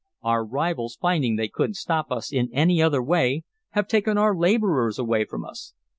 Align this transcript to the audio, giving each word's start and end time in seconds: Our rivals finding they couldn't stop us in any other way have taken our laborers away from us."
Our 0.23 0.43
rivals 0.43 0.95
finding 0.99 1.35
they 1.35 1.47
couldn't 1.47 1.75
stop 1.75 2.11
us 2.11 2.33
in 2.33 2.49
any 2.51 2.81
other 2.81 3.03
way 3.03 3.43
have 3.73 3.87
taken 3.87 4.17
our 4.17 4.35
laborers 4.35 4.97
away 4.97 5.25
from 5.25 5.45
us." 5.45 5.75